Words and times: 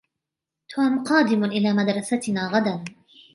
توم 0.69 1.03
قادمٌ 1.03 1.45
إلى 1.45 1.73
مدرستنا 1.73 2.47
غداً. 2.53 2.85